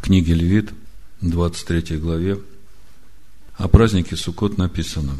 [0.00, 0.72] В книге Левит,
[1.20, 2.40] 23 главе,
[3.56, 5.14] о празднике Суккот написано.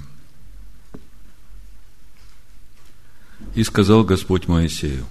[3.54, 5.06] «И сказал Господь Моисею,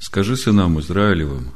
[0.00, 1.52] скажи сынам Израилевым,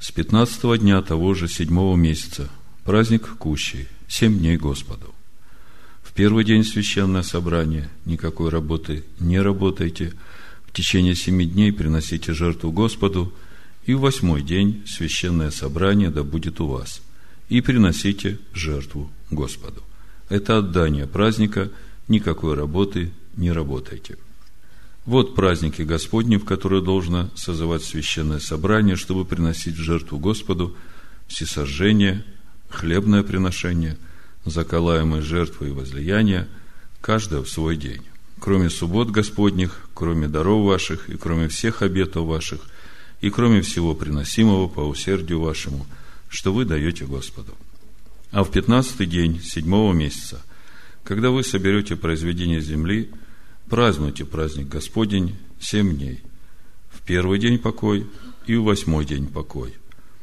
[0.00, 2.48] с пятнадцатого дня того же седьмого месяца,
[2.84, 5.14] праздник Кущий, семь дней Господу.
[6.02, 10.14] В первый день священное собрание, никакой работы не работайте,
[10.64, 13.34] в течение семи дней приносите жертву Господу,
[13.90, 17.02] и в восьмой день священное собрание да будет у вас,
[17.48, 19.82] и приносите жертву Господу.
[20.28, 21.72] Это отдание праздника,
[22.06, 24.16] никакой работы не работайте.
[25.06, 30.76] Вот праздники Господни, в которые должно созывать священное собрание, чтобы приносить жертву Господу
[31.26, 32.24] всесожжение,
[32.68, 33.98] хлебное приношение,
[34.44, 36.46] заколаемые жертвы и возлияния,
[37.00, 38.02] каждое в свой день.
[38.38, 42.60] Кроме суббот Господних, кроме даров ваших и кроме всех обетов ваших,
[43.20, 45.86] и кроме всего приносимого по усердию вашему,
[46.28, 47.54] что вы даете Господу.
[48.30, 50.42] А в пятнадцатый день седьмого месяца,
[51.04, 53.10] когда вы соберете произведение земли,
[53.68, 56.20] празднуйте праздник Господень семь дней.
[56.90, 58.06] В первый день покой
[58.46, 59.74] и в восьмой день покой.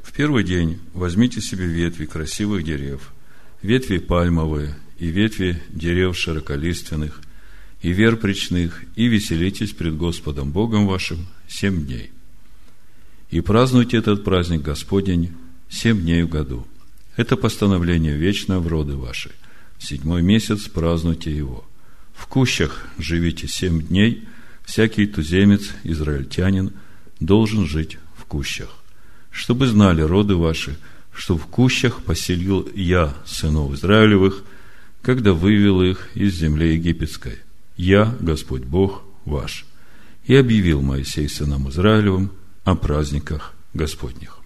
[0.01, 3.13] В первый день возьмите себе ветви красивых дерев,
[3.61, 7.21] ветви пальмовые и ветви дерев широколиственных,
[7.81, 12.11] и верпричных, и веселитесь пред Господом Богом вашим семь дней.
[13.29, 15.33] И празднуйте этот праздник Господень
[15.69, 16.65] семь дней в году–
[17.17, 19.31] это постановление вечно в роды ваши.
[19.77, 21.65] В седьмой месяц празднуйте его.
[22.13, 24.23] В кущах живите семь дней.
[24.63, 26.73] Всякий туземец, израильтянин,
[27.19, 28.69] должен жить в кущах.
[29.31, 30.77] Чтобы знали роды ваши,
[31.13, 34.43] что в кущах поселил я сынов Израилевых,
[35.01, 37.37] когда вывел их из земли египетской.
[37.77, 39.65] Я, Господь Бог ваш.
[40.25, 42.31] И объявил Моисей сынам Израилевым
[42.67, 44.39] о праздниках Господних.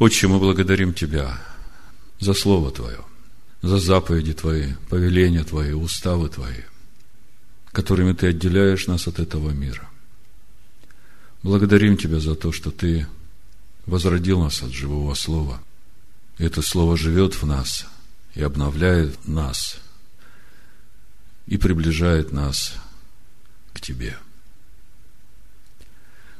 [0.00, 1.38] Отче, мы благодарим Тебя
[2.18, 2.98] за Слово Твое,
[3.62, 6.62] за заповеди Твои, повеления Твои, уставы Твои,
[7.70, 9.88] которыми Ты отделяешь нас от этого мира.
[11.44, 13.06] Благодарим Тебя за то, что Ты
[13.86, 15.62] возродил нас от живого Слова.
[16.38, 17.86] И это Слово живет в нас
[18.34, 19.78] и обновляет нас,
[21.46, 22.74] и приближает нас
[23.72, 24.18] к Тебе.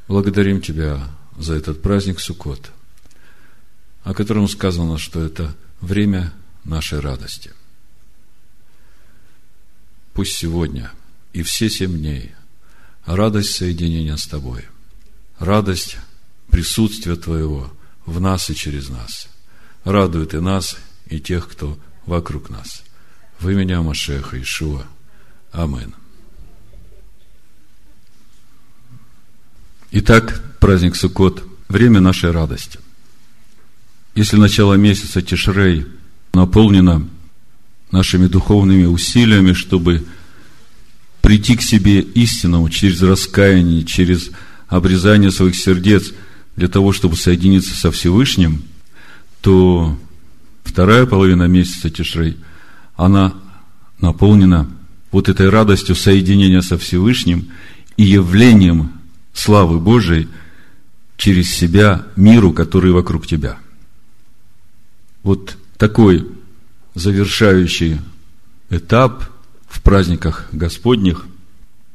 [0.09, 2.73] Благодарим Тебя за этот праздник Суккот–
[4.07, 7.51] о котором сказано, что это время нашей радости.
[10.15, 10.93] Пусть сегодня
[11.33, 12.31] и все семь дней
[13.05, 14.65] радость соединения с Тобой,
[15.41, 15.97] радость
[16.53, 17.73] присутствия Твоего
[18.07, 19.27] в нас и через нас,
[19.83, 22.85] радует и нас, и тех, кто вокруг нас.
[23.41, 24.87] В имени Машеха Ишуа.
[25.51, 25.97] Амин.
[29.93, 32.81] Итак, праздник Суккот– время нашей радости.
[34.17, 35.87] Если начало месяца Тишрей
[36.35, 37.07] наполнено
[37.93, 40.05] нашими духовными усилиями, чтобы
[41.23, 44.31] прийти к себе истинному через раскаяние, через
[44.67, 46.13] обрезание своих сердец
[46.57, 48.65] для того, чтобы соединиться со Всевышним,
[49.41, 49.97] то
[50.65, 52.37] вторая половина месяца Тишрей,
[52.97, 53.35] она
[54.01, 54.69] наполнена
[55.13, 57.51] вот этой радостью соединения со Всевышним
[57.97, 58.96] и явлением
[59.39, 60.29] славы Божией
[61.17, 63.59] через себя миру, который вокруг тебя–
[65.27, 66.25] вот такой
[66.95, 67.99] завершающий
[68.71, 69.25] этап
[69.67, 71.27] в праздниках Господних,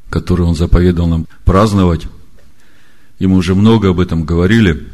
[0.09, 2.07] который Он заповедал нам праздновать.
[3.19, 4.85] И мы уже много об этом говорили.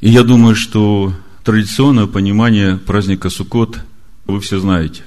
[0.00, 1.14] И я думаю, что
[1.44, 3.78] традиционное понимание праздника Суккот
[4.26, 5.04] вы все знаете.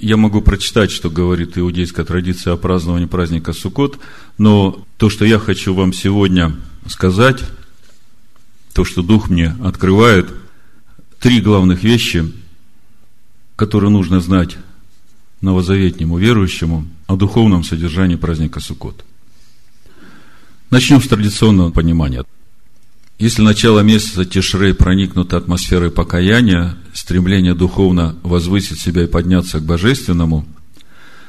[0.00, 3.98] Я могу прочитать, что говорит иудейская традиция о праздновании праздника Суккот,
[4.38, 6.56] но то, что я хочу вам сегодня
[6.86, 7.44] сказать,
[8.72, 10.30] то, что Дух мне открывает,
[11.18, 12.32] три главных вещи,
[13.56, 14.56] которые нужно знать
[15.42, 19.04] новозаветнему верующему о духовном содержании праздника Суккот.
[20.70, 22.24] Начнем с традиционного понимания.
[23.20, 30.48] Если начало месяца Тишрей проникнуто атмосферой покаяния, стремление духовно возвысить себя и подняться к божественному,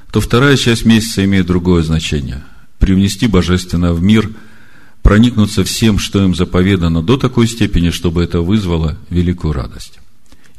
[0.09, 2.45] то вторая часть месяца имеет другое значение–
[2.79, 4.31] привнести божественное в мир–
[5.03, 9.99] проникнуться всем, что им заповедано, до такой степени, чтобы это вызвало великую радость.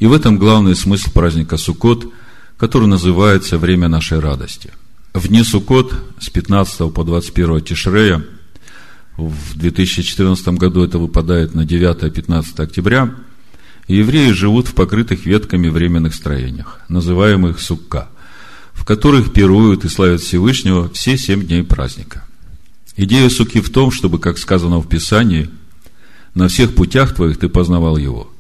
[0.00, 2.12] И в этом главный смысл праздника Суккот,
[2.58, 4.70] который называется «Время нашей радости».
[5.14, 8.22] В дни Суккот с 15 по 21 Тишрея,
[9.16, 13.14] в 2014 году это выпадает на 9-15 октября,
[13.88, 18.08] евреи живут в покрытых ветками временных строениях, называемых Сукка,
[18.72, 22.24] в которых пируют и славят Всевышнего все семь дней праздника–
[22.96, 25.48] Идея суки в том, чтобы, как сказано в Писании,
[26.34, 28.30] на всех путях твоих ты познавал его.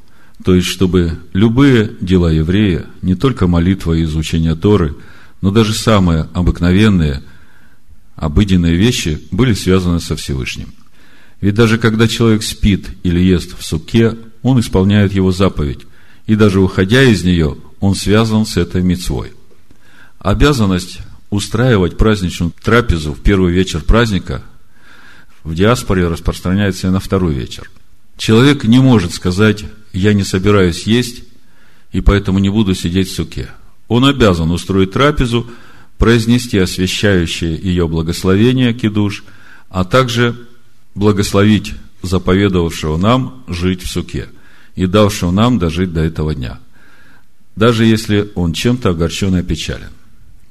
[0.44, 4.94] То есть, чтобы любые дела еврея, не только молитва и изучение Торы,
[5.40, 7.22] но даже самые обыкновенные,
[8.16, 10.72] обыденные вещи были связаны со Всевышним.
[11.40, 15.80] Ведь даже когда человек спит или ест в суке, он исполняет его заповедь,
[16.26, 19.32] и даже уходя из нее, он связан с этой мецвой.
[20.18, 21.00] Обязанность
[21.30, 24.42] устраивать праздничную трапезу в первый вечер праздника
[25.42, 27.70] в диаспоре распространяется и на второй вечер.
[28.16, 31.24] Человек не может сказать, я не собираюсь есть,
[31.90, 33.50] и поэтому не буду сидеть в суке.
[33.88, 35.50] Он обязан устроить трапезу,
[36.02, 39.22] произнести освящающее ее благословение, кидуш,
[39.68, 40.34] а также
[40.96, 44.26] благословить заповедовавшего нам жить в суке
[44.74, 46.58] и давшего нам дожить до этого дня,
[47.54, 49.90] даже если он чем-то огорчен и опечален.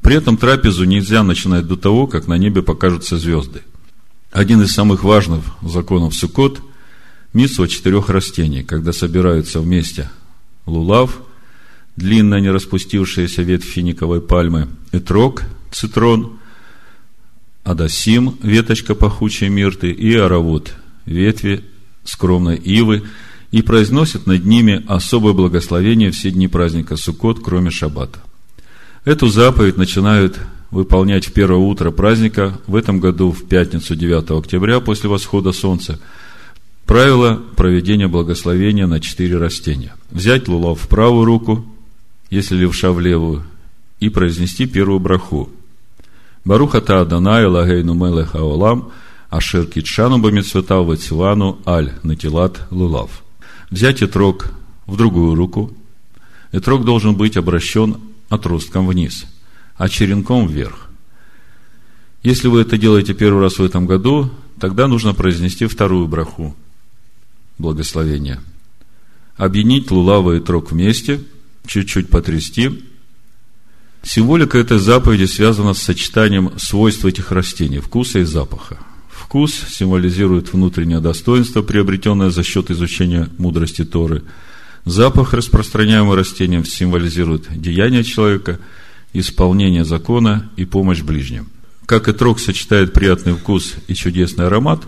[0.02, 3.62] При этом трапезу нельзя начинать до того, как на небе покажутся звезды.
[4.32, 6.62] Один из самых важных законов Суккот–
[7.34, 10.10] митсва четырех растений, когда собираются вместе
[10.66, 11.20] лулав,
[12.02, 16.40] длинная не распустившаяся ветвь финиковой пальмы, этрог, цитрон,
[17.64, 20.74] адасим, веточка пахучей мирты, и аравод,
[21.06, 21.64] ветви
[22.04, 23.04] скромной ивы,
[23.52, 28.20] и произносят над ними особое благословение все дни праздника Суккот, кроме Шаббата.
[29.06, 30.40] Эту заповедь начинают
[30.72, 36.00] выполнять в первое утро праздника, в этом году в пятницу 9 октября после восхода солнца,
[36.86, 39.94] правило проведения благословения на четыре растения.
[40.10, 41.71] Взять лулав в правую руку,
[42.32, 43.44] если левша в левую,
[44.00, 45.50] и произнести первую браху.
[46.44, 48.92] Барухата Адонай Лагейну Мелеха Олам
[49.30, 53.24] Ашер Китшану Бамитсвета Ватсилану Аль Натилат Лулав.
[53.70, 54.52] Взять этрог
[54.88, 55.72] в другую руку.
[56.52, 57.98] Этрог должен быть обращен
[58.30, 59.28] отростком вниз,
[59.76, 60.90] а черенком вверх.
[62.24, 66.56] Если вы это делаете первый раз в этом году, тогда нужно произнести вторую браху
[67.58, 68.42] благословения.
[69.36, 71.22] Объединить лулава и трог вместе,
[71.66, 72.84] чуть-чуть потрясти.
[74.04, 78.80] Символика этой заповеди связана с сочетанием свойств этих растений, вкуса и запаха.
[79.10, 84.24] Вкус символизирует внутреннее достоинство, приобретенное за счет изучения мудрости Торы–
[84.86, 88.60] Запах, распространяемый растением, символизирует деяние человека,
[89.14, 91.50] исполнение закона и помощь ближним.
[91.86, 94.82] Как и трог сочетает приятный вкус и чудесный аромат,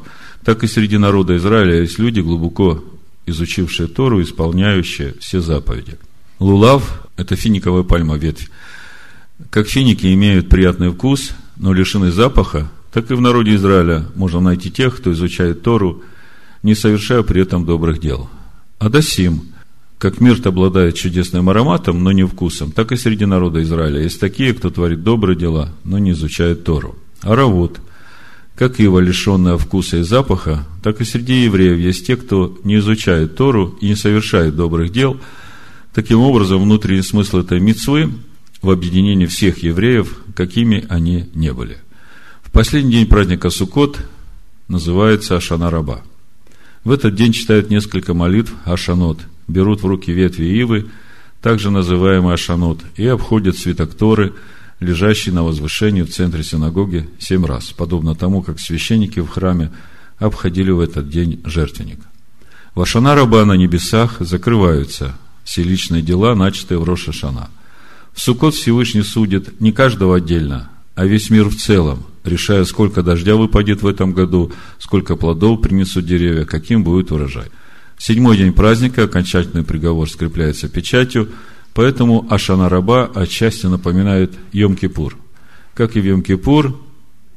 [0.43, 2.83] так и среди народа Израиля есть люди, глубоко
[3.25, 5.97] изучившие Тору, исполняющие все заповеди.
[6.43, 8.49] Лулав– это финиковая пальма ветвь.
[9.49, 14.69] Как финики имеют приятный вкус, но лишены запаха, так и в народе Израиля можно найти
[14.69, 16.03] тех, кто изучает Тору,
[16.61, 18.29] не совершая при этом добрых дел.
[18.77, 19.53] Адасим
[19.97, 24.53] как мирт обладает чудесным ароматом, но не вкусом, так и среди народа Израиля есть такие,
[24.53, 26.97] кто творит добрые дела, но не изучает Тору.
[27.21, 27.79] Аравут,
[28.55, 33.37] как ива, лишенная вкуса и запаха, так и среди евреев есть те, кто не изучает
[33.37, 35.17] Тору и не совершает добрых дел.
[35.93, 38.11] Таким образом, внутренний смысл этой митцвы
[38.61, 41.77] в объединении всех евреев, какими они не были.
[42.41, 43.99] В последний день праздника Суккот
[44.67, 46.01] называется Ашана Раба.
[46.83, 50.87] В этот день читают несколько молитв Ашанот– берут в руки ветви ивы,
[51.41, 54.33] также называемые ашанот, и обходят святокторы,
[54.79, 59.71] лежащие на возвышении в центре синагоги, семь раз, подобно тому, как священники в храме
[60.17, 61.99] обходили в этот день жертвенник.
[62.75, 67.49] В Ашана Раба на небесах закрываются все личные дела, начатые в Рошашана.
[68.13, 73.35] В Суккот Всевышний судит не каждого отдельно, а весь мир в целом, решая, сколько дождя
[73.35, 77.47] выпадет в этом году, сколько плодов принесут деревья, каким будет урожай–
[78.03, 81.29] седьмой день праздника окончательный приговор скрепляется печатью,
[81.73, 85.15] поэтому Ашана Раба отчасти напоминает Йом-Кипур.
[85.73, 86.75] Как и в Йом-Кипур,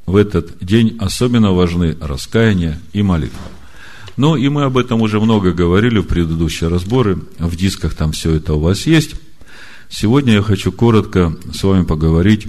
[0.05, 3.39] в этот день особенно важны раскаяние и молитва.
[4.17, 8.33] Ну, и мы об этом уже много говорили в предыдущие разборы, в дисках там все
[8.33, 9.15] это у вас есть.
[9.89, 12.47] Сегодня я хочу коротко с вами поговорить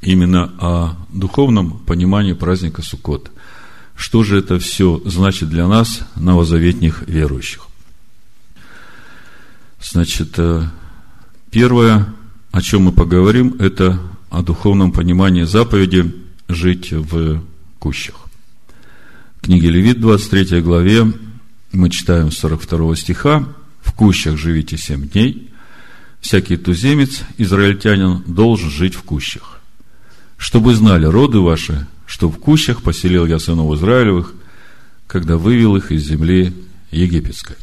[0.00, 3.30] именно о духовном понимании праздника Суккот–
[4.02, 7.66] что же это все значит для нас, новозаветних верующих.
[9.80, 10.64] Значит, э,
[11.50, 12.12] первое,
[12.50, 16.14] о чем мы поговорим, это о духовном понимании заповеди
[16.48, 17.42] жить в
[17.78, 18.16] кущах.
[19.42, 21.12] Книге Левит, 23 главе,
[21.72, 23.44] мы читаем 42 стиха,
[23.80, 25.50] «В кущах живите семь дней,
[26.20, 29.58] всякий туземец, израильтянин, должен жить в кущах,
[30.36, 34.32] чтобы знали роды ваши, что в кущах поселил я сынов Израилевых,
[35.08, 36.54] когда вывел их из земли
[36.92, 37.56] египетской.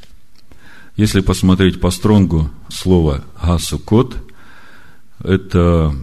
[0.97, 4.17] Если посмотреть по стронгу слово «гасукот»,
[5.23, 5.95] это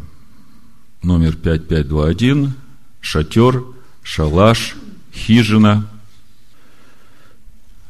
[1.02, 2.54] номер 5521,
[3.02, 3.62] шатер,
[4.02, 4.74] шалаш,
[5.16, 5.88] хижина.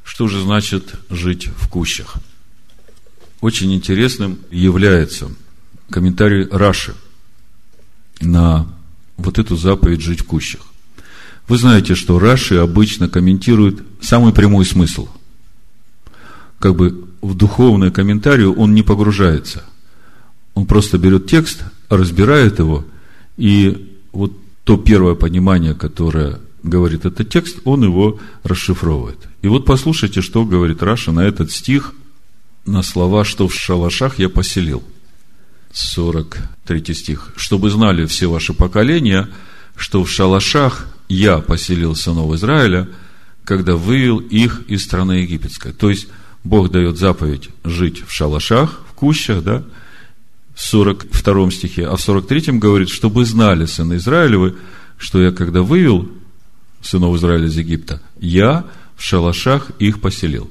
[0.05, 2.17] Что же значит жить в кущах?
[3.41, 5.31] Очень интересным является
[5.91, 6.95] комментарий Раши
[8.21, 8.67] на
[9.17, 10.63] вот эту заповедь жить в кущах.
[11.49, 15.09] Вы знаете, что Раши обычно комментирует самый прямой смысл.
[16.59, 19.65] Как бы в духовный комментарий он не погружается.
[20.55, 22.85] Он просто берет текст, разбирает его,
[23.37, 24.33] и вот
[24.65, 29.19] то первое понимание, которое говорит этот текст, он его расшифровывает.
[29.43, 31.95] И вот послушайте, что говорит Раша на этот стих,
[32.67, 34.83] на слова, что в шалашах я поселил.
[35.73, 37.33] 43 стих.
[37.37, 39.29] «Чтобы знали все ваши поколения,
[39.77, 42.89] что в шалашах я поселил сынов Израиля,
[43.45, 45.73] когда вывел их из страны египетской».
[45.73, 46.09] То есть,
[46.45, 49.65] Бог дает заповедь жить в шалашах, в кущах, да,
[50.55, 54.57] в 42 стихе, а в 43 говорит, чтобы знали сыны Израилевы,
[54.97, 56.09] что я когда вывел
[56.87, 58.65] сынов Израиля из Египта, я
[58.97, 60.51] в шалашах их поселил.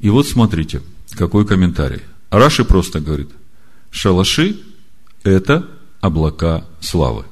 [0.00, 2.02] И вот смотрите, какой комментарий.
[2.30, 3.30] Раши просто говорит,
[3.90, 4.56] шалаши–
[5.22, 5.66] это
[6.00, 7.24] облака славы.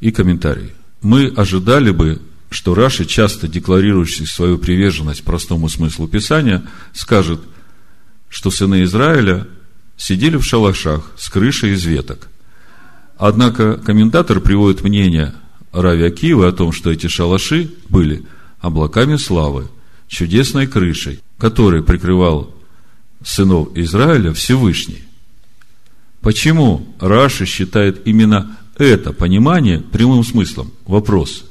[0.00, 0.72] И комментарий.
[1.00, 7.40] Мы ожидали бы, что Раши, часто декларирующий свою приверженность простому смыслу Писания, скажет,
[8.28, 9.46] что сыны Израиля
[9.96, 12.28] сидели в шалашах с крышей из веток.
[13.16, 15.34] Однако комментатор приводит мнение
[15.80, 18.24] Рави Акиева о том, что эти шалаши были
[18.58, 19.68] облаками славы,
[20.08, 22.52] чудесной крышей, который прикрывал
[23.24, 25.04] сынов Израиля Всевышний.
[26.20, 30.72] Почему Раши считает именно это понимание прямым смыслом?
[30.84, 31.44] Вопрос.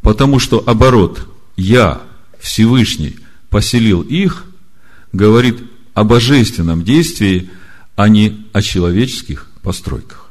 [0.00, 2.02] Потому что оборот «я,
[2.40, 3.16] Всевышний,
[3.50, 4.46] поселил их»
[5.12, 5.62] говорит
[5.94, 7.50] о божественном действии,
[7.94, 10.27] а не о человеческих постройках.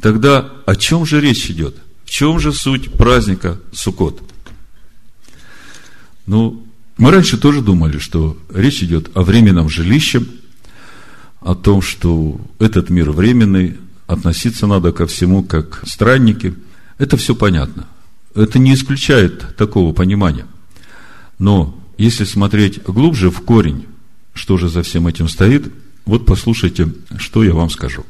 [0.00, 1.76] Тогда о чем же речь идет?
[2.04, 4.22] В чем же суть праздника Суккот?
[6.26, 6.66] Ну,
[6.98, 10.22] мы раньше тоже думали, что речь идет о временном жилище,
[11.40, 13.76] о том, что этот мир временный,
[14.06, 16.54] относиться надо ко всему как странники.
[16.98, 17.86] Это все понятно.
[18.34, 20.46] Это не исключает такого понимания.
[21.38, 23.86] Но если смотреть глубже в корень,
[24.34, 25.72] что же за всем этим стоит,
[26.04, 28.04] вот послушайте, что я вам скажу.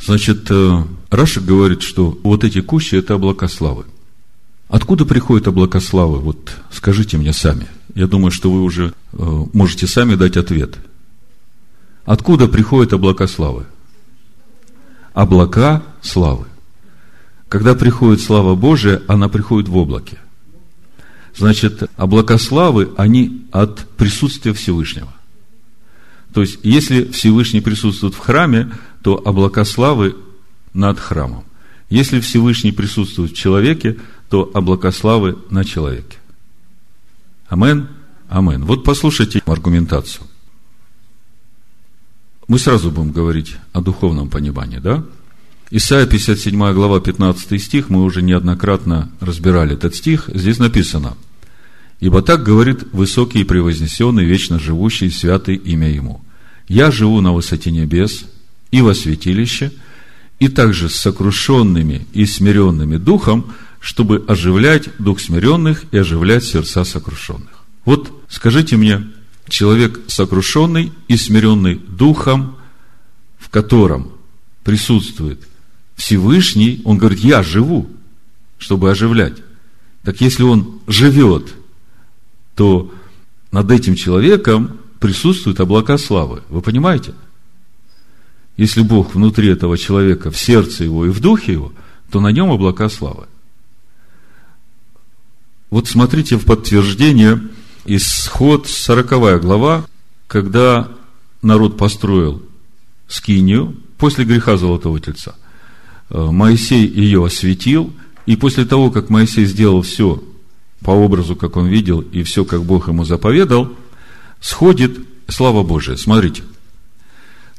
[0.00, 3.84] Значит, э, Раша говорит, что вот эти кущи– это облака славы.
[4.68, 6.18] Откуда приходят облака славы?
[6.18, 7.66] Вот скажите мне сами.
[7.94, 10.76] Я думаю, что вы уже э, можете сами дать ответ.
[12.04, 13.66] Откуда приходят облака славы?
[15.14, 16.46] Облака славы.
[17.48, 20.18] Когда приходит слава Божия, она приходит в облаке.
[21.34, 25.12] Значит, облака славы, они от присутствия Всевышнего.
[26.32, 30.16] То есть, если Всевышний присутствует в храме, то облака славы
[30.74, 31.44] над храмом.
[31.88, 33.96] Если Всевышний присутствует в человеке,
[34.28, 36.18] то облака славы на человеке.
[37.48, 37.88] Амен?
[38.28, 38.64] Амен.
[38.64, 40.26] Вот послушайте аргументацию.
[42.46, 45.04] Мы сразу будем говорить о духовном понимании, да?
[45.70, 50.30] Исайя 57 глава 15 стих, мы уже неоднократно разбирали этот стих.
[50.32, 51.16] Здесь написано–
[52.00, 56.20] Ибо так говорит высокий и превознесенный, вечно живущий, святый имя Ему.
[56.68, 58.24] Я живу на высоте небес
[58.70, 59.72] и во святилище,
[60.38, 67.64] и также с сокрушенными и смиренными духом, чтобы оживлять дух смиренных и оживлять сердца сокрушенных.
[67.84, 69.08] Вот скажите мне,
[69.48, 72.56] человек сокрушенный и смиренный духом,
[73.38, 74.12] в котором
[74.62, 75.40] присутствует
[75.96, 77.88] Всевышний, он говорит, я живу,
[78.58, 79.34] чтобы оживлять.
[80.04, 81.54] Так если он живет
[82.58, 82.90] то
[83.52, 86.42] над этим человеком присутствуют облака славы.
[86.48, 87.14] Вы понимаете?
[88.56, 91.72] Если Бог внутри этого человека, в сердце его и в духе его,
[92.10, 93.26] то на нем облака славы.
[95.70, 97.40] Вот смотрите в подтверждение
[97.84, 99.86] исход 40 глава,
[100.26, 100.88] когда
[101.42, 102.42] народ построил
[103.06, 105.36] скинию после греха Золотого Тельца.
[106.10, 107.92] Э, Моисей ее осветил,
[108.26, 110.20] и после того, как Моисей сделал все
[110.80, 113.72] по образу, как он видел, и все, как Бог ему заповедал,
[114.40, 115.96] сходит слава Божия.
[115.96, 116.42] Смотрите,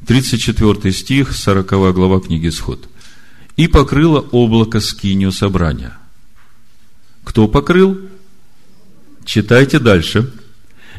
[0.05, 2.87] 34 стих, 40 глава книги Сход.
[3.57, 5.97] «И покрыло облако скинию собрания».
[7.25, 7.99] Кто покрыл?
[9.25, 10.33] Читайте дальше.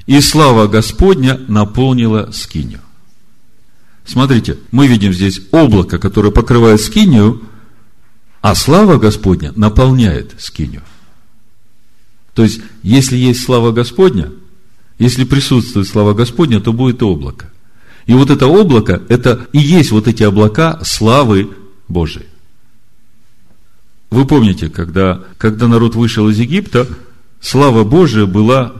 [0.06, 2.80] «И слава Господня наполнила скинию».
[4.04, 7.42] Смотрите, мы видим здесь облако, которое покрывает скинию,
[8.42, 10.82] а слава Господня наполняет скинию.
[12.40, 14.32] То есть, если есть слава Господня,
[14.98, 17.52] если присутствует слава Господня, то будет облако.
[18.06, 21.50] И вот это облако, это и есть вот эти облака славы
[21.86, 22.24] Божией.
[24.08, 26.88] Вы помните, когда, когда народ вышел из Египта,
[27.42, 28.72] слава Божия была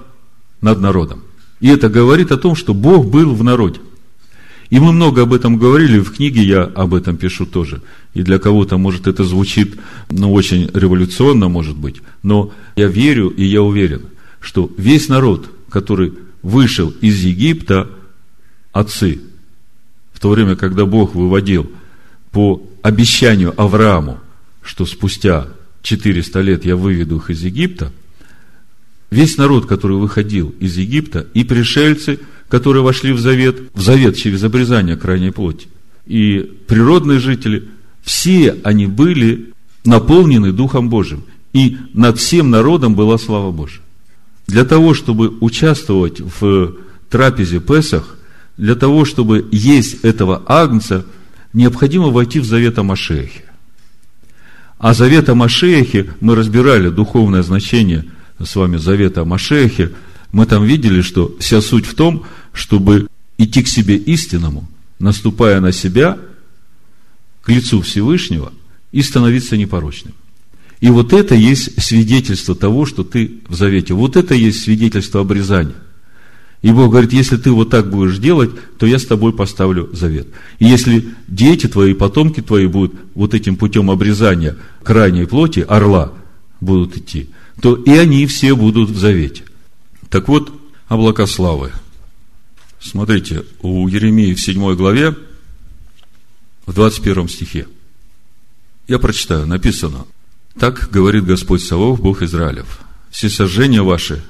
[0.63, 1.23] над народом.
[1.61, 3.81] И это говорит о том, что Бог был в народе.
[4.71, 7.83] И мы много об этом говорили, в книге я об этом пишу тоже.
[8.15, 9.79] И для кого-то, может, это звучит,
[10.11, 11.97] ну, очень революционно, может быть.
[12.23, 14.03] Но я верю и я уверен,
[14.41, 17.89] что весь народ, который вышел из Египта,
[18.73, 19.21] отцы,
[20.13, 21.71] в то время, когда Бог выводил
[22.33, 24.19] по обещанию Аврааму,
[24.63, 25.49] что спустя
[25.83, 27.93] 400 лет я выведу их из Египта,
[29.11, 32.19] весь народ, который выходил из Египта, и пришельцы–
[32.51, 35.69] которые вошли в завет, в завет через обрезание крайней плоти,
[36.05, 37.69] и природные жители,
[38.03, 39.53] все они были
[39.85, 41.25] наполнены Духом Божьим.
[41.53, 43.81] И над всем народом была слава Божья.
[44.47, 46.77] Для того, чтобы участвовать в
[47.09, 48.17] трапезе Песах,
[48.57, 51.07] для того, чтобы есть этого агнца,
[51.53, 53.45] необходимо войти в завет о Машехе.
[54.79, 58.07] А завет о Машехе, мы разбирали духовное значение
[58.39, 59.93] с вами завета о Машехе,
[60.33, 65.73] мы там видели, что вся суть в том, чтобы идти к себе истинному, наступая на
[65.73, 66.19] себя,
[67.43, 68.53] к лицу Всевышнего
[68.93, 70.15] и становиться непорочным.
[70.81, 73.95] И вот это есть свидетельство того, что ты в завете.
[73.95, 75.77] Вот это есть свидетельство обрезания.
[76.63, 80.29] И Бог говорит, если ты вот так будешь делать, то я с тобой поставлю завет.
[80.59, 86.13] И если дети твои, потомки твои будут вот этим путем обрезания крайней плоти, орла,
[86.61, 87.31] будут идти,
[87.61, 89.45] то и они все будут в завете.
[90.11, 90.53] Так вот,
[90.89, 91.73] облака славы–
[92.81, 95.15] Смотрите, у Еремии в 7 главе,
[96.67, 97.69] в 21 стихе.
[98.89, 100.07] Я прочитаю, написано.
[100.59, 102.81] Так говорит Господь Савов, Бог Израилев.
[103.11, 104.23] Все сожжения ваши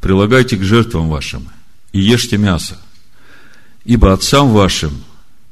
[0.00, 1.48] прилагайте к жертвам вашим
[1.92, 2.78] и ешьте мясо.
[3.84, 5.02] Ибо отцам вашим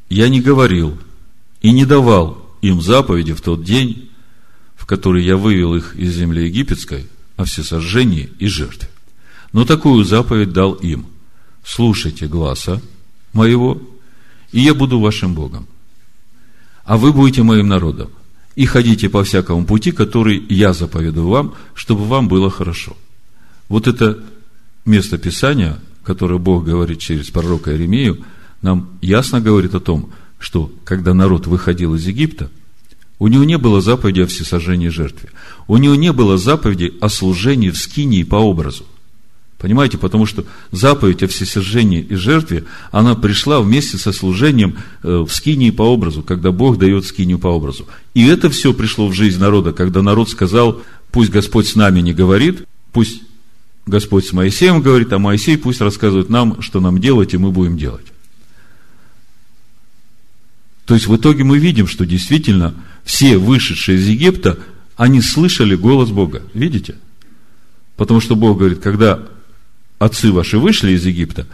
[0.09, 0.99] я не говорил
[1.63, 4.11] и не давал им заповеди в тот день,
[4.77, 8.89] в который я вывел их из земли египетской, о всесожжении и жертве.
[9.53, 11.07] Но такую заповедь дал им–
[11.65, 12.81] слушайте гласа
[13.33, 13.81] моего,
[14.53, 15.67] и я буду вашим Богом.
[16.85, 18.11] А вы будете моим народом.
[18.57, 22.97] И ходите по всякому пути, который я заповедую вам, чтобы вам было хорошо.
[23.69, 24.19] Вот это
[24.85, 28.25] место Писания, которое Бог говорит через пророка Иеремию,
[28.63, 32.51] нам ясно говорит о том, что когда народ выходил из Египта,
[33.19, 35.31] у него не было заповеди о всесожжении жертве.
[35.69, 38.85] У него не было заповеди о служении в скинии по образу–
[39.61, 45.31] Понимаете, потому что заповедь о всесожжении и жертве, она пришла вместе со служением э, в
[45.31, 47.87] скинии по образу, когда Бог дает скинию по образу.
[48.15, 52.15] И это все пришло в жизнь народа, когда народ сказал, пусть Господь с нами не
[52.15, 53.21] говорит, пусть
[53.85, 57.77] Господь с Моисеем говорит, а Моисей пусть рассказывает нам, что нам делать, и мы будем
[57.77, 58.07] делать.
[60.87, 64.59] То есть в итоге мы видим, что действительно все вышедшие из Египта,
[64.97, 66.43] они слышали голос Бога.
[66.55, 66.97] Видите?
[67.97, 69.29] Потому что Бог говорит, когда
[70.01, 71.47] отцы ваши вышли из Египта,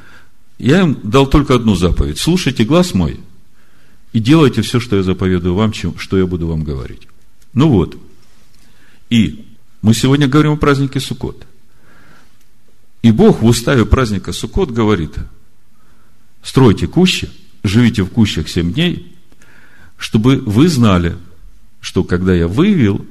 [0.59, 2.19] я им дал только одну заповедь.
[2.19, 3.21] Слушайте глаз мой
[4.15, 7.03] и делайте все, что я заповедую вам, что я буду вам говорить.
[7.53, 7.99] Ну вот.
[9.11, 9.45] И
[9.83, 11.45] мы сегодня говорим о празднике Суккот.
[13.03, 15.13] И Бог в уставе праздника Суккот говорит,
[16.43, 17.29] стройте кущи,
[17.63, 19.15] живите в кущах семь дней,
[19.99, 21.17] чтобы вы знали,
[21.81, 23.05] что когда я вывел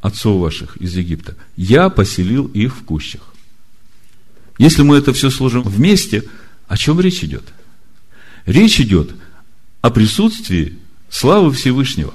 [0.00, 3.34] отцов ваших из Египта, я поселил их в кущах.
[4.58, 6.24] Если мы это все сложим вместе,
[6.66, 7.44] о чем речь идет?
[8.44, 9.12] Речь идет
[9.80, 12.12] о присутствии славы Всевышнего.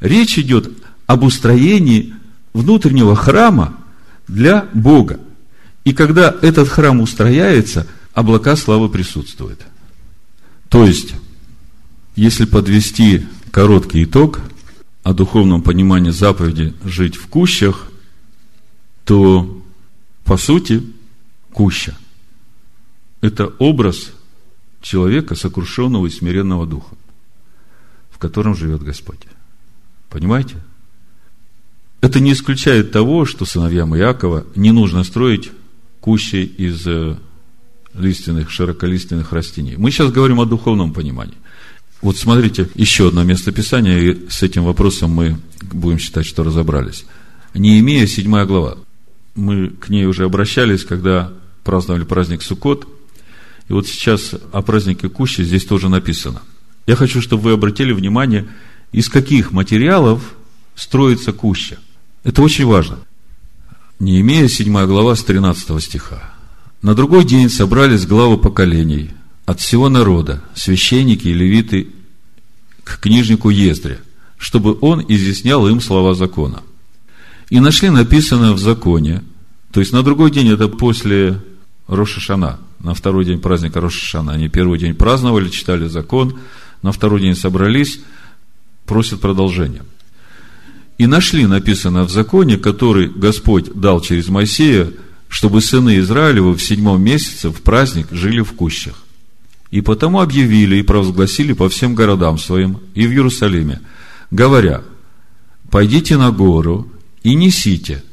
[0.00, 0.72] Речь идет
[1.06, 2.14] об устроении
[2.52, 3.76] внутреннего храма
[4.26, 5.20] для Бога.
[5.84, 9.60] И когда этот храм устрояется, облака славы присутствуют.
[10.70, 11.14] То есть,
[12.16, 14.40] если подвести короткий итог
[15.02, 17.88] о духовном понимании заповеди жить в кущах,
[19.04, 19.62] то,
[20.24, 20.82] по сути,
[21.54, 21.96] куща.
[23.22, 24.12] Это образ
[24.82, 26.94] человека, сокрушенного и смиренного духа,
[28.10, 29.20] в котором живет Господь.
[30.10, 30.56] Понимаете?
[32.02, 35.50] Это не исключает того, что сыновьям Иакова не нужно строить
[36.00, 37.16] кущи из э,
[37.94, 39.76] лиственных, широколиственных растений.
[39.78, 41.38] Мы сейчас говорим о духовном понимании.
[42.02, 47.06] Вот смотрите, еще одно место Писания, и с этим вопросом мы будем считать, что разобрались.
[47.54, 48.76] Неемия, седьмая глава.
[49.34, 51.32] Мы к ней уже обращались, когда
[51.64, 52.86] праздновали праздник Суккот.
[53.68, 56.42] И вот сейчас о празднике Кущи здесь тоже написано.
[56.86, 58.46] Я хочу, чтобы вы обратили внимание,
[58.92, 60.34] из каких материалов
[60.76, 61.78] строится Куща.
[62.22, 62.98] Это очень важно.
[63.98, 66.34] Не имея 7 глава с 13 стиха.
[66.82, 69.10] На другой день собрались главы поколений
[69.46, 71.88] от всего народа, священники и левиты
[72.82, 74.00] к книжнику Ездре,
[74.36, 76.62] чтобы он изъяснял им слова закона.
[77.48, 79.22] И нашли написано в законе,
[79.72, 81.40] то есть на другой день, это после
[81.86, 84.32] Рошашана, на второй день праздника Рошашана.
[84.32, 86.38] Они первый день праздновали, читали закон,
[86.82, 88.00] на второй день собрались,
[88.86, 89.82] просят продолжения.
[90.96, 94.92] И нашли написано в законе, который Господь дал через Моисея,
[95.28, 98.94] чтобы сыны Израилевы в седьмом месяце в праздник жили в кущах.
[99.70, 103.80] И потому объявили и провозгласили по всем городам своим и в Иерусалиме,
[104.30, 104.82] говоря,
[105.70, 106.88] пойдите на гору
[107.24, 108.04] и несите,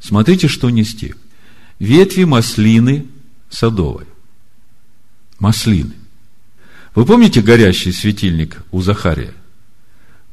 [0.00, 1.14] смотрите, что нести,
[1.78, 3.06] ветви маслины
[3.50, 4.06] садовой.
[5.38, 5.94] Маслины.
[6.94, 9.34] Вы помните горящий светильник у Захария?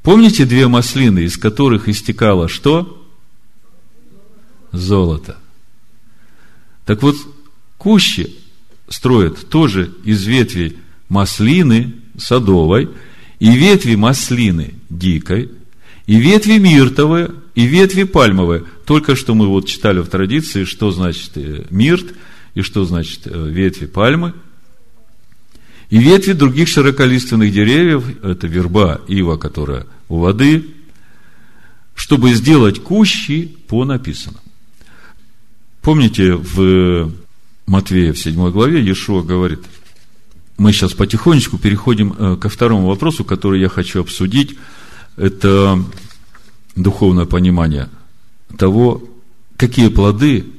[0.01, 3.05] Помните две маслины, из которых истекало что?
[4.71, 5.37] Золото.
[6.85, 7.15] Так вот,
[7.77, 8.35] кущи
[8.87, 10.77] строят тоже из ветви
[11.09, 12.89] маслины садовой,
[13.39, 15.51] и ветви маслины дикой,
[16.05, 18.63] и ветви миртовые, и ветви пальмовые.
[18.85, 22.13] Только что мы вот читали в традиции, что значит э, мирт,
[22.57, 24.33] и что значит э, ветви пальмы.
[25.91, 30.65] И ветви других широколиственных деревьев, это верба, ива, которая у воды,
[31.93, 34.41] чтобы сделать кущи по написанному.
[35.83, 37.13] Помните, в
[37.67, 39.59] Матвея в 7 главе Иешуа говорит,
[40.57, 44.57] мы сейчас потихонечку переходим э, ко второму вопросу, который я хочу обсудить.
[45.15, 45.79] Это
[46.75, 47.87] духовное понимание
[48.57, 49.03] того,
[49.57, 50.56] какие плоды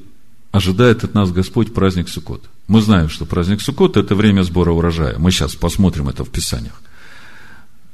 [0.58, 2.44] ожидает от нас Господь праздник Суккот.
[2.68, 5.18] Мы знаем, что праздник Суккот– это время сбора урожая.
[5.18, 6.80] Мы сейчас посмотрим это в Писаниях.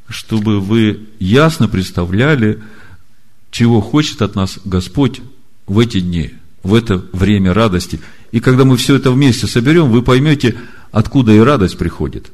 [0.08, 2.62] Чтобы вы ясно представляли,
[3.50, 5.20] чего хочет от нас Господь
[5.66, 8.00] в эти дни, в это время радости–
[8.34, 10.56] и когда мы все это вместе соберем, вы поймете,
[10.90, 12.32] откуда и радость приходит.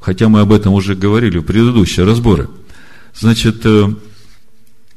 [0.00, 2.48] Хотя мы об этом уже говорили в предыдущие разборы.
[3.14, 3.94] Значит, э,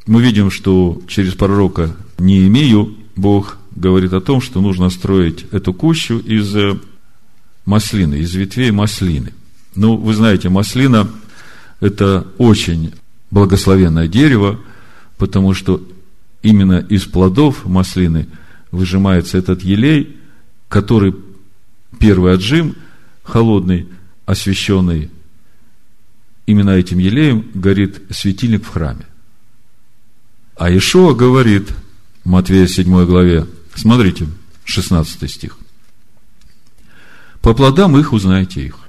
[0.07, 5.73] мы видим, что через пророка не имею Бог говорит о том, что нужно строить эту
[5.73, 6.77] кущу из э,
[7.65, 9.33] маслины, из ветвей маслины.
[9.75, 11.09] Ну, вы знаете, маслина–
[11.79, 12.93] это очень
[13.31, 14.59] благословенное дерево,
[15.17, 15.85] потому что
[16.41, 18.27] именно из плодов маслины–
[18.75, 20.17] выжимается этот елей,
[20.67, 21.15] который
[21.99, 22.75] первый отжим,
[23.23, 23.87] холодный,
[24.25, 25.09] освященный,
[26.45, 29.05] именно этим елеем горит светильник в храме.
[30.55, 31.69] А Ишуа говорит,
[32.23, 34.27] Матвея 7 главе, смотрите,
[34.65, 35.57] 16 стих.
[37.41, 38.79] По плодам их узнаете их.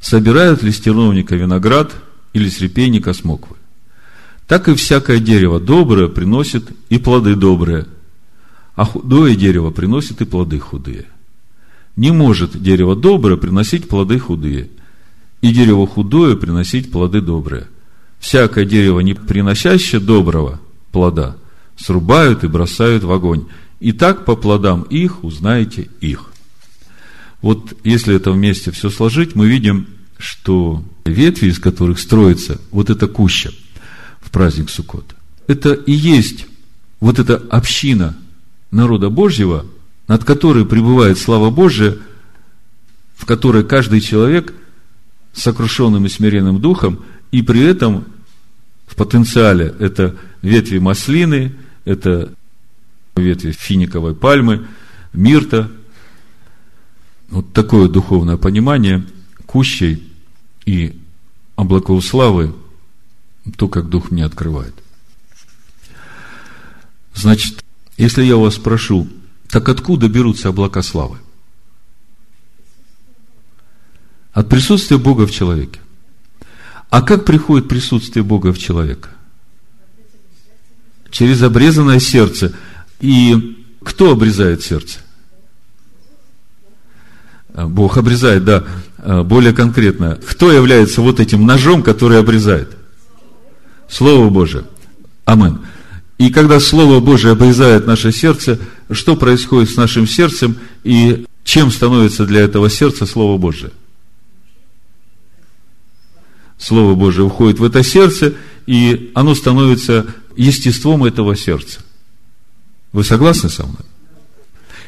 [0.00, 1.94] Собирают ли стерновника виноград
[2.32, 2.60] или с
[3.12, 3.56] смоквы?
[4.46, 7.86] Так и всякое дерево доброе приносит и плоды добрые–
[8.80, 11.04] а худое дерево приносит и плоды худые.
[11.96, 14.70] Не может дерево доброе приносить плоды худые,
[15.42, 17.66] и дерево худое приносить плоды добрые.
[18.20, 20.60] Всякое дерево, не приносящее доброго
[20.92, 21.36] плода,
[21.80, 23.46] срубают и бросают в огонь.
[23.80, 26.30] И так по плодам их узнаете их.
[27.40, 29.86] Вот если это вместе все сложить, мы видим,
[30.18, 33.50] что ветви, из которых строится вот эта куща
[34.20, 35.14] в праздник Суккот,
[35.46, 36.46] это и есть
[37.00, 38.14] вот эта община
[38.70, 39.64] народа Божьего,
[40.06, 41.96] над которой пребывает слава Божия,
[43.16, 44.52] в которой каждый человек
[45.32, 48.04] сокрушенным и смиренным духом, и при этом
[48.86, 52.34] в потенциале это ветви маслины, это
[53.16, 54.68] ветви финиковой пальмы,
[55.12, 55.70] мирта.
[57.28, 59.06] Вот такое духовное понимание
[59.46, 60.12] кущей
[60.66, 60.98] и
[61.56, 62.54] облаков славы,
[63.56, 64.74] то, как Дух мне открывает.
[67.14, 67.64] Значит,
[67.96, 69.08] если я вас спрошу,
[69.48, 71.18] так откуда берутся облака славы?
[74.32, 75.80] От присутствия Бога в человеке.
[76.88, 79.10] А как приходит присутствие Бога в человека?
[81.10, 82.52] Через обрезанное сердце.
[83.00, 84.98] И кто обрезает сердце?
[87.52, 88.64] А, Бог обрезает, да.
[88.98, 92.76] А, более конкретно, кто является вот этим ножом, который обрезает?
[93.88, 94.64] Слово Божие.
[95.24, 95.60] Амин.
[96.18, 98.58] И когда Слово Божие обрезает наше сердце,
[98.90, 103.72] что происходит с нашим сердцем и чем становится для этого сердца Слово Божие?
[106.58, 108.34] Слово Божие уходит в это сердце,
[108.66, 110.06] и оно становится
[110.42, 111.80] естеством этого сердца.
[112.92, 113.84] Вы согласны со мной?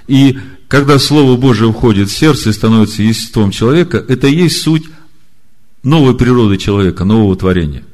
[0.08, 0.38] И
[0.68, 4.84] когда Слово Божие уходит в сердце и становится естеством человека, это и есть суть
[5.82, 7.84] новой природы человека, нового творения.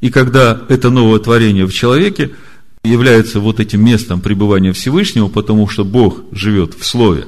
[0.00, 2.30] И когда это новое творение в человеке–
[2.84, 7.26] является вот этим местом пребывания Всевышнего, потому что Бог живет в Слове.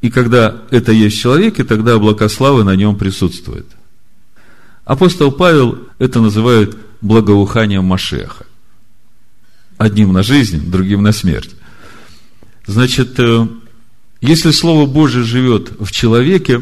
[0.00, 3.66] И когда это есть в человеке, тогда облака славы на нем присутствует.
[4.84, 8.46] Апостол Павел это называет благоуханием Машеха.
[9.76, 11.50] Одним на жизнь, другим на смерть.
[12.66, 13.46] Значит, э,
[14.20, 16.60] если Слово Божие живет в человеке,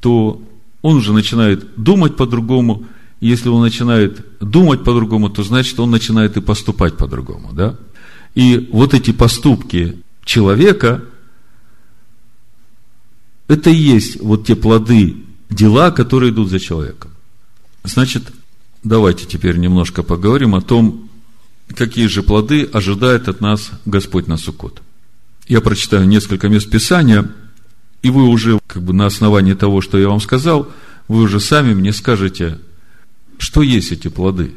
[0.00, 0.40] то
[0.82, 2.86] он уже начинает думать по-другому.
[3.20, 7.52] Если он начинает думать по-другому, то значит, он начинает и поступать по-другому.
[7.52, 7.76] Да?
[8.34, 11.02] И вот эти поступки человека,
[13.48, 15.16] это и есть вот те плоды,
[15.50, 17.10] дела, которые идут за человеком.
[17.84, 18.24] Значит,
[18.86, 21.10] давайте теперь немножко поговорим о том,
[21.74, 24.80] какие же плоды ожидает от нас Господь на Суккот.
[25.48, 27.30] Я прочитаю несколько мест Писания,
[28.02, 30.68] и вы уже как бы на основании того, что я вам сказал,
[31.08, 32.58] вы уже сами мне скажете,
[33.38, 34.52] что есть эти плоды.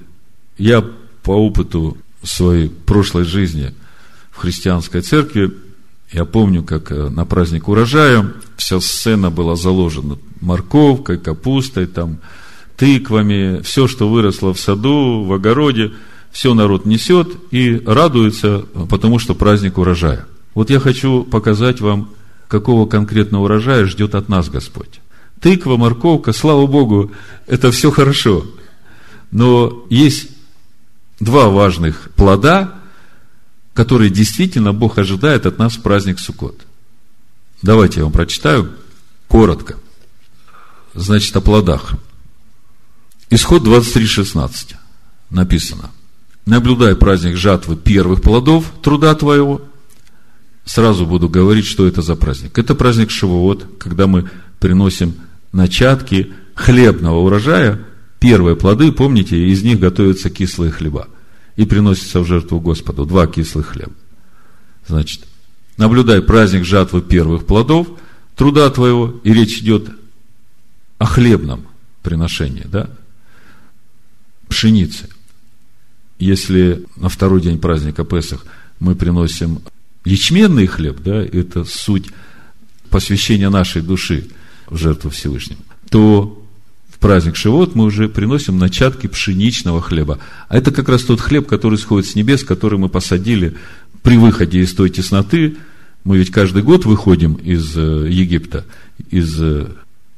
[0.57, 0.85] Я
[1.23, 3.73] по опыту своей прошлой жизни
[4.31, 5.51] в христианской церкви,
[6.11, 12.19] я помню, как э, на праздник урожая вся сцена была заложена морковкой, капустой, там,
[12.79, 15.91] тыквами, все, что выросло в саду, в огороде,
[16.31, 20.25] все народ несет и радуется, потому что праздник урожая.
[20.55, 22.11] Вот я хочу показать вам,
[22.47, 25.01] какого конкретного урожая ждет от нас Господь.
[25.41, 27.11] Тыква, морковка, слава Богу,
[27.47, 28.45] это все хорошо.
[29.31, 30.29] Но есть
[31.19, 32.75] два важных плода,
[33.73, 36.61] которые действительно Бог ожидает от нас в праздник Суккот.
[37.61, 38.71] Давайте я вам прочитаю
[39.27, 39.75] коротко.
[40.93, 41.93] Значит, о плодах.
[43.29, 44.75] Исход 23.16
[45.29, 45.91] написано.
[46.45, 49.61] Наблюдай праздник жатвы первых плодов труда твоего.
[50.65, 52.57] Сразу буду говорить, что это за праздник.
[52.57, 55.15] Это праздник Шивоот, когда мы приносим
[55.51, 57.79] начатки хлебного урожая,
[58.19, 61.07] первые плоды, помните, из них готовятся кислые хлеба.
[61.55, 63.93] И приносятся в жертву Господу два кислых хлеба.
[64.87, 65.25] Значит,
[65.77, 67.87] наблюдай праздник жатвы первых плодов
[68.35, 69.89] труда твоего, и речь идет
[70.97, 71.65] о хлебном
[72.01, 72.89] приношении, да,
[74.49, 75.07] пшеницы.
[76.17, 78.45] Если на второй день праздника Песах
[78.79, 79.61] мы приносим
[80.03, 82.07] ячменный хлеб, да, это суть
[82.89, 84.27] посвящения нашей души
[84.67, 86.43] в жертву Всевышнему, то
[86.89, 90.19] в праздник Шивот мы уже приносим начатки пшеничного хлеба.
[90.49, 93.55] А это как раз тот хлеб, который сходит с небес, который мы посадили
[94.01, 95.55] при выходе из той тесноты.
[96.03, 98.65] Мы ведь каждый год выходим из э, Египта,
[99.09, 99.67] из э,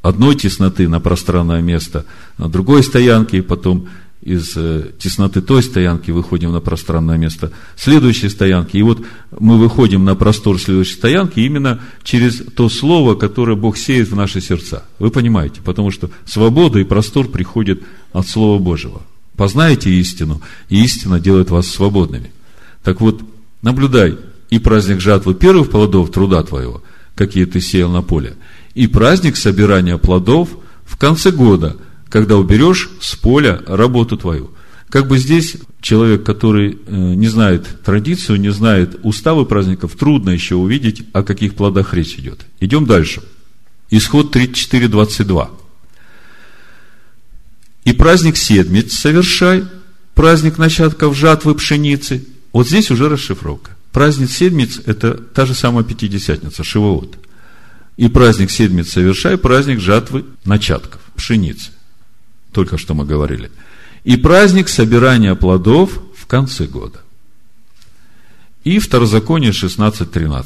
[0.02, 2.06] одной тесноты на пространное место,
[2.38, 3.88] на другой стоянке, и потом
[4.22, 8.78] из э, тесноты той стоянки выходим на пространное место следующей стоянки.
[8.78, 9.04] И вот
[9.40, 14.40] мы выходим на простор следующей стоянки именно через то слово, которое Бог сеет в наши
[14.40, 14.84] сердца.
[15.00, 15.62] Вы понимаете?
[15.64, 17.82] Потому что свобода и простор приходят
[18.14, 19.02] от Слова Божьего.
[19.36, 22.32] Познаете истину, и истина делает вас свободными.
[22.84, 23.22] Так вот,
[23.64, 24.18] наблюдай
[24.52, 26.84] и праздник жатвы первых плодов труда твоего,
[27.16, 28.36] какие ты сеял на поле,
[28.76, 30.50] и праздник собирания плодов
[30.86, 31.76] в конце года–
[32.12, 34.52] когда уберешь с поля работу твою.
[34.90, 40.56] Как бы здесь человек, который э, не знает традицию, не знает уставы праздников, трудно еще
[40.56, 42.46] увидеть, о каких плодах речь идет.
[42.60, 43.24] Идем дальше.
[43.90, 45.52] Исход 34, 22.
[47.86, 49.64] И праздник седмиц совершай,
[50.14, 52.26] праздник начатков жатвы пшеницы.
[52.52, 53.72] Вот здесь уже расшифровка.
[53.94, 57.16] Праздник седмиц– это та же самая Пятидесятница, Шивоот.
[57.96, 61.72] И праздник седмиц совершай, праздник жатвы начатков, пшеницы.
[62.52, 63.52] Только что мы говорили.
[64.04, 67.02] И праздник собирания плодов в конце года.
[68.64, 70.46] И Второзаконие 16.13.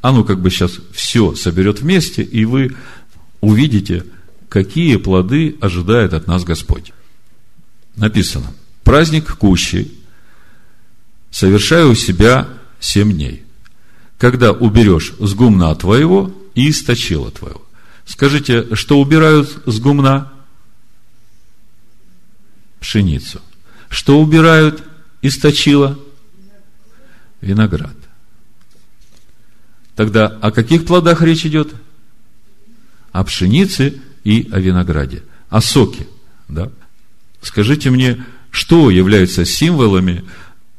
[0.00, 2.74] Оно как бы сейчас все соберет вместе, и вы
[3.40, 4.04] увидите,
[4.48, 6.92] какие плоды ожидает от нас Господь.
[7.96, 8.52] Написано.
[8.82, 9.92] Праздник кущи
[11.30, 12.48] совершаю у себя
[12.80, 13.44] семь дней,
[14.18, 17.62] когда уберешь с гумна твоего и источила твоего.
[18.04, 20.32] Скажите, что убирают с гумна?
[22.82, 23.40] Пшеницу.
[23.88, 24.82] Что убирают
[25.22, 25.98] из точила?
[27.40, 27.96] Виноград.
[29.94, 31.72] Тогда о каких плодах речь идет?
[33.12, 35.22] О пшенице и о винограде.
[35.48, 36.06] О соке.
[36.48, 36.70] Да?
[37.40, 40.24] Скажите мне, что является символами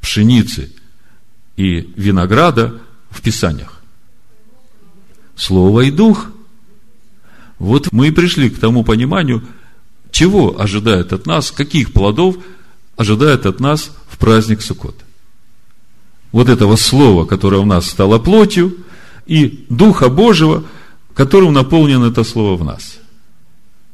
[0.02, 0.72] пшеницы
[1.56, 3.82] и винограда в Писаниях?
[5.36, 6.28] Слово и дух.
[7.60, 9.44] Вот мы и пришли к тому пониманию,
[10.14, 12.38] чего ожидает от нас, каких плодов
[12.96, 14.96] ожидает от нас в праздник Суккот.
[16.32, 18.78] Вот этого слова, которое у нас стало плотью,
[19.26, 20.64] и Духа Божьего,
[21.16, 23.00] которым наполнено это слово в нас.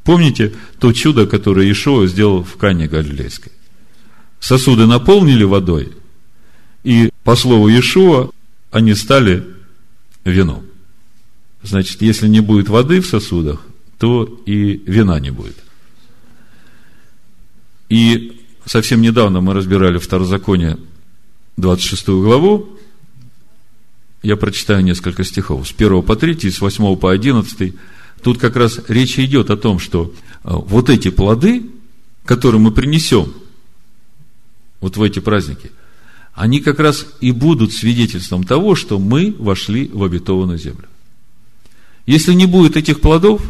[0.04, 3.52] Помните то чудо, которое Ишуа сделал в Кане Галилейской?
[4.40, 5.92] Сосуды наполнили водой,
[6.84, 8.30] и по слову Иешуа
[8.70, 9.46] они стали
[10.24, 10.64] вином.
[11.62, 13.62] Значит, если не будет воды в сосудах,
[13.98, 15.56] то и вина не будет.
[17.90, 20.78] И совсем недавно мы разбирали Второзаконие
[21.56, 22.78] 26 главу,
[24.22, 25.66] я прочитаю несколько стихов.
[25.66, 27.74] С 1 по 3, с 8 по 11.
[28.22, 31.70] Тут как раз речь идет о том, что а, вот эти плоды,
[32.24, 33.32] которые мы принесем
[34.80, 35.70] вот в эти праздники,
[36.34, 40.86] они как раз и будут свидетельством того, что мы вошли в обетованную землю.
[42.06, 43.42] Если не будет этих плодов,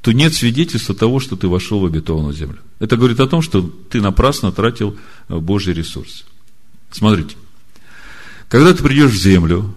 [0.00, 2.58] то нет свидетельства того, что ты вошел в обетованную землю.
[2.78, 4.96] Это говорит о том, что ты напрасно тратил
[5.28, 6.24] а, Божий ресурс.
[6.90, 7.36] Смотрите.
[8.48, 9.74] Когда ты придешь в землю,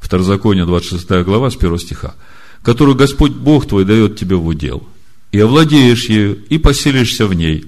[0.00, 2.14] Второзаконие, 26 глава, с 1 стиха,
[2.62, 4.86] которую Господь Бог твой дает тебе в удел,
[5.32, 7.66] и овладеешь ею, и поселишься в ней,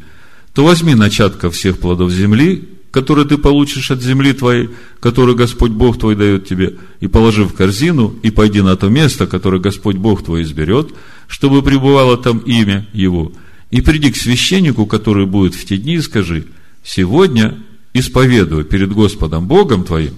[0.55, 5.99] то возьми начатка всех плодов земли, которые ты получишь от земли твоей, которую Господь Бог
[5.99, 10.25] твой дает тебе, и положи в корзину, и пойди на то место, которое Господь Бог
[10.25, 10.95] твой изберет,
[11.27, 13.33] чтобы пребывало там имя Его,
[13.71, 16.47] и приди к священнику, который будет в те дни, и скажи,
[16.85, 17.59] сегодня
[17.93, 20.15] исповедую перед Господом Богом твоим,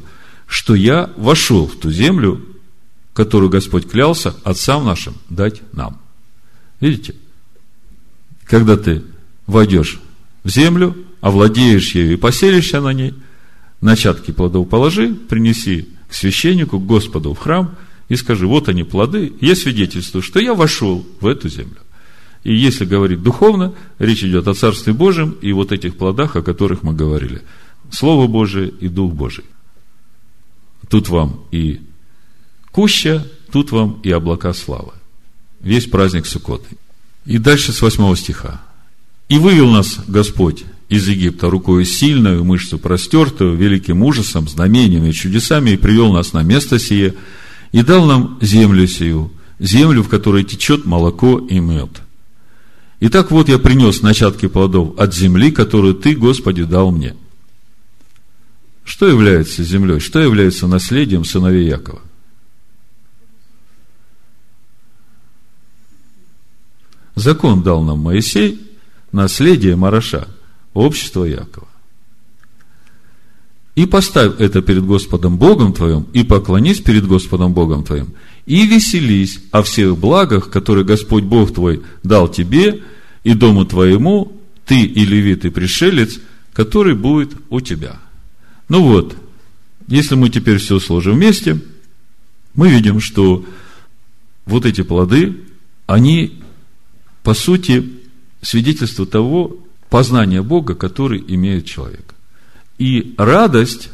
[0.46, 2.44] что я вошел в ту землю,
[3.12, 6.00] которую Господь клялся отцам нашим дать нам.
[6.80, 7.14] Видите?
[8.44, 9.02] Когда ты
[9.46, 10.00] войдешь
[10.44, 13.14] в землю, овладеешь ею и поселишься на ней,
[13.80, 17.76] начатки плодов положи, принеси к священнику, к Господу в храм
[18.08, 21.78] и скажи, вот они плоды, я свидетельствую, что я вошел в эту землю.
[22.44, 26.82] И если говорить духовно, речь идет о Царстве Божьем и вот этих плодах, о которых
[26.82, 27.42] мы говорили–
[27.90, 29.44] Слово Божие и Дух Божий.
[30.88, 31.80] Тут вам и
[32.70, 34.92] куща, тут вам и облака славы.
[35.60, 36.76] Весь праздник Суккоты.
[37.24, 38.62] И дальше с 8 стиха.
[39.28, 45.70] «И вывел нас Господь из Египта рукою сильную, мышцу простертую, великим ужасом, знамениями и чудесами,
[45.70, 47.14] и привел нас на место сие,
[47.72, 51.90] и дал нам землю сию, землю, в которой течет молоко и мед.
[53.00, 57.14] Итак, вот я принес начатки плодов от земли, которую Ты, Господи, дал мне–
[58.88, 60.00] что является землей?
[60.00, 62.00] Что является наследием сыновей Якова?
[67.14, 68.58] Закон дал нам Моисей,
[69.12, 70.26] наследие Мараша,
[70.72, 71.67] общество Якова.
[73.78, 78.08] И поставь это перед Господом Богом твоим, и поклонись перед Господом Богом твоим,
[78.44, 82.82] и веселись о всех благах, которые Господь Бог твой дал тебе
[83.24, 84.32] и дому твоему,
[84.66, 86.18] ты и левит и пришелец,
[86.52, 88.00] который будет у тебя–
[88.68, 89.16] ну вот,
[89.86, 91.58] если мы теперь все сложим вместе,
[92.54, 93.44] мы видим, что
[94.44, 95.36] вот эти плоды,
[95.86, 96.42] они,
[97.22, 97.90] по сути,
[98.42, 99.56] свидетельство того
[99.88, 102.14] познания Бога, который имеет человек.
[102.78, 103.90] И радость,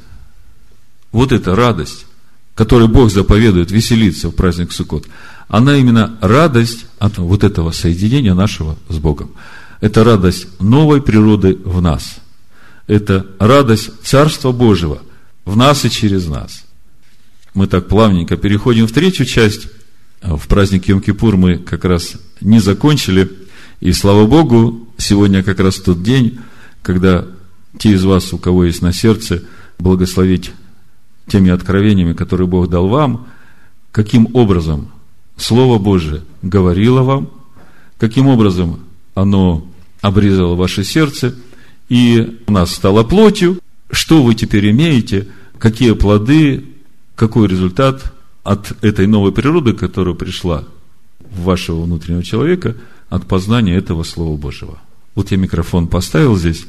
[1.12, 2.06] вот эта радость,
[2.54, 5.06] которой Бог заповедует веселиться в праздник Суккот,
[5.48, 9.32] она именно радость от вот этого соединения нашего с Богом.
[9.80, 12.16] Это радость новой природы в нас–
[12.86, 15.00] это радость Царства Божьего
[15.44, 16.64] в нас и через нас.
[17.54, 19.68] Мы так плавненько переходим в третью часть.
[20.22, 23.30] В праздник Йом-Кипур мы как раз не закончили.
[23.80, 26.40] И слава Богу, сегодня как раз тот день,
[26.82, 27.26] когда
[27.78, 29.42] те из вас, у кого есть на сердце,
[29.78, 30.52] благословить
[31.26, 33.26] теми откровениями, которые Бог дал вам,
[33.92, 34.90] каким образом
[35.37, 37.30] Слово Божие говорило вам,
[37.98, 38.80] каким образом
[39.14, 39.66] оно
[40.00, 41.34] обрезало ваше сердце–
[41.88, 43.60] и у нас стало плотью.
[43.90, 45.28] Что вы теперь имеете?
[45.58, 46.64] Какие плоды?
[47.14, 50.64] Какой результат от этой новой природы, которая пришла
[51.20, 52.76] в вашего внутреннего человека,
[53.08, 54.78] от познания этого Слова Божьего?
[55.14, 56.66] Вот я микрофон поставил здесь.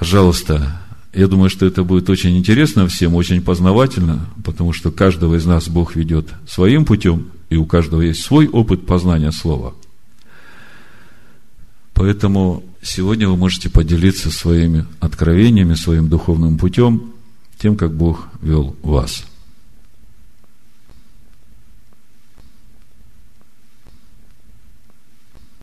[0.00, 0.80] Пожалуйста,
[1.12, 5.68] я думаю, что это будет очень интересно всем, очень познавательно, потому что каждого из нас
[5.68, 9.74] Бог ведет своим путем, и у каждого есть свой опыт познания Слова.
[11.92, 17.12] Поэтому сегодня вы можете поделиться своими откровениями, своим духовным путем,
[17.58, 19.26] тем, как Бог вел вас.